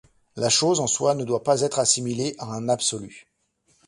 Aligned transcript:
La 0.35 0.49
chose 0.49 0.79
en 0.79 0.87
soi 0.87 1.13
ne 1.13 1.23
doit 1.25 1.43
pas 1.43 1.61
être 1.61 1.77
assimilée 1.77 2.33
à 2.39 2.51
un 2.55 2.69
Absolu. 2.69 3.27